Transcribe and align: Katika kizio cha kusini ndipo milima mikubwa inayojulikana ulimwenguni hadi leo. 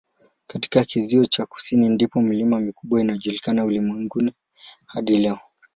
Katika 0.47 0.83
kizio 0.83 1.25
cha 1.25 1.45
kusini 1.45 1.89
ndipo 1.89 2.21
milima 2.21 2.59
mikubwa 2.59 3.01
inayojulikana 3.01 3.65
ulimwenguni 3.65 4.33
hadi 4.87 5.17
leo. 5.17 5.39